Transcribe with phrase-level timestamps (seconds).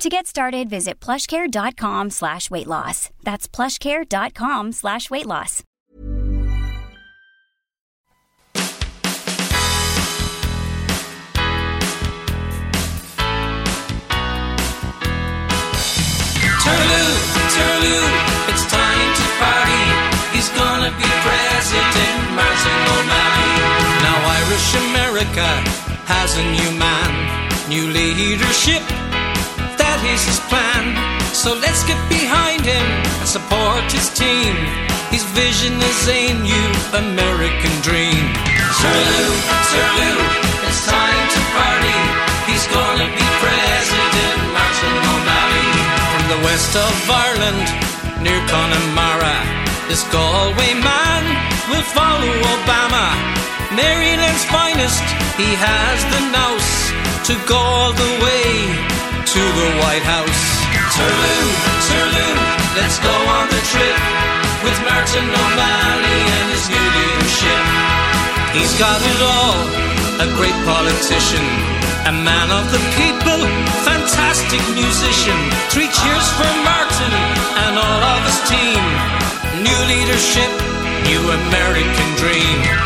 [0.00, 3.10] To get started, visit plushcare.com slash weight loss.
[3.22, 5.62] That's plushcare.com slash weight loss.
[16.64, 17.12] Turloo,
[17.52, 18.04] Turloo,
[18.48, 19.84] it's time to party.
[20.32, 23.52] He's gonna be president, Martin O'Malley.
[24.00, 25.48] Now Irish America
[26.08, 28.99] has a new man, new leadership.
[30.00, 30.96] That is his plan.
[31.36, 32.88] So let's get behind him
[33.20, 34.56] and support his team.
[35.12, 38.24] His vision is a new American dream.
[38.80, 39.34] Turloo,
[39.68, 40.20] Turloo,
[40.64, 42.00] it's time to party.
[42.48, 45.68] He's gonna be president, Martin O'Malley.
[46.16, 47.68] From the west of Ireland,
[48.24, 49.36] near Connemara,
[49.84, 51.22] this Galway man
[51.68, 53.04] will follow Obama.
[53.76, 55.04] Maryland's finest,
[55.36, 56.68] he has the nous
[57.28, 58.99] to go all the way
[59.30, 60.42] to the White House.
[60.90, 61.46] Turloo,
[61.86, 62.34] Turloo,
[62.74, 64.00] let's go on the trip
[64.66, 67.62] with Martin O'Malley and his new leadership.
[68.58, 69.54] He's got it all,
[70.18, 71.46] a great politician,
[72.10, 73.38] a man of the people,
[73.86, 75.38] fantastic musician.
[75.70, 77.14] Three cheers for Martin
[77.70, 78.82] and all of his team.
[79.62, 80.50] New leadership,
[81.06, 82.79] new American dream.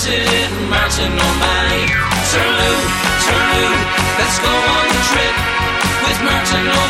[0.00, 1.84] President, Martin O'Malley.
[2.32, 2.80] Turloo,
[3.20, 3.76] Turloo,
[4.16, 5.36] let's go on the trip
[6.08, 6.89] with Martin O'Malley